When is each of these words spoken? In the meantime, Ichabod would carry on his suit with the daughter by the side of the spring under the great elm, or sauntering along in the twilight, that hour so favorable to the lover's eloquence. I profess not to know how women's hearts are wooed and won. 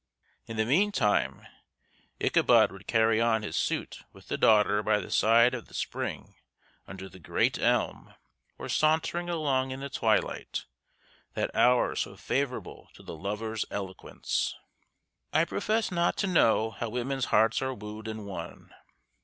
In 0.47 0.57
the 0.57 0.65
meantime, 0.65 1.45
Ichabod 2.19 2.71
would 2.71 2.87
carry 2.87 3.21
on 3.21 3.43
his 3.43 3.55
suit 3.55 3.99
with 4.13 4.29
the 4.29 4.35
daughter 4.37 4.81
by 4.81 4.99
the 4.99 5.11
side 5.11 5.53
of 5.53 5.67
the 5.67 5.75
spring 5.75 6.33
under 6.87 7.07
the 7.07 7.19
great 7.19 7.59
elm, 7.59 8.15
or 8.57 8.67
sauntering 8.67 9.29
along 9.29 9.69
in 9.69 9.79
the 9.81 9.91
twilight, 9.91 10.65
that 11.35 11.55
hour 11.55 11.95
so 11.95 12.15
favorable 12.17 12.89
to 12.95 13.03
the 13.03 13.13
lover's 13.15 13.63
eloquence. 13.69 14.55
I 15.31 15.45
profess 15.45 15.91
not 15.91 16.17
to 16.17 16.25
know 16.25 16.71
how 16.71 16.89
women's 16.89 17.25
hearts 17.25 17.61
are 17.61 17.75
wooed 17.75 18.07
and 18.07 18.25
won. 18.25 18.73